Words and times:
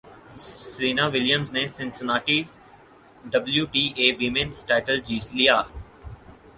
Serena 0.73 1.05
Williams 1.13 1.49
نے 1.55 1.63
Cincinnati 1.77 2.39
W 3.25 3.65
T 3.73 3.83
A 3.97 4.07
women's 4.19 4.65
title 4.67 4.97
جیت 5.07 5.27
لیا 5.35 5.57